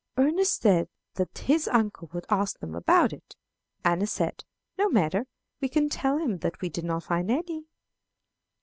Ernest 0.17 0.63
said 0.63 0.89
that 1.13 1.37
his 1.37 1.67
uncle 1.67 2.09
would 2.11 2.25
ask 2.27 2.57
them 2.57 2.73
about 2.73 3.13
it. 3.13 3.35
Anna 3.85 4.07
said, 4.07 4.43
'No 4.75 4.89
matter, 4.89 5.27
we 5.61 5.69
can 5.69 5.89
tell 5.89 6.17
him 6.17 6.39
that 6.39 6.59
we 6.59 6.69
did 6.69 6.85
not 6.85 7.03
find 7.03 7.29
any.' 7.29 7.65